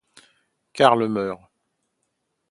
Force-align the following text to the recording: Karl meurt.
Karl 0.77 1.05
meurt. 1.15 1.39